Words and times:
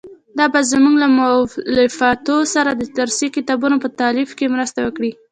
دا 0.37 0.45
به 0.53 0.59
زموږ 0.71 0.95
له 1.03 1.07
مؤلفانو 1.17 2.37
سره 2.53 2.71
د 2.73 2.81
درسي 2.99 3.27
کتابونو 3.35 3.75
په 3.83 3.89
تالیف 4.01 4.29
کې 4.37 4.53
مرسته 4.55 4.79
وکړي. 4.83 5.11